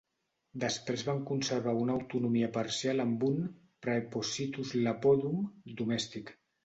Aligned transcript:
Després 0.61 1.01
van 1.09 1.19
conservar 1.31 1.73
una 1.81 1.97
autonomia 1.97 2.49
parcial 2.55 3.03
amb 3.05 3.25
un 3.27 3.37
"praepositus 3.87 4.73
Iapodum" 4.85 5.45
domèstic. 5.83 6.35